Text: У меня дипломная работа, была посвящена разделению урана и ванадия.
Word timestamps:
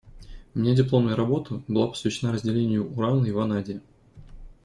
У 0.55 0.59
меня 0.59 0.73
дипломная 0.75 1.15
работа, 1.15 1.61
была 1.67 1.85
посвящена 1.89 2.33
разделению 2.33 2.91
урана 2.91 3.23
и 3.27 3.31
ванадия. 3.31 3.81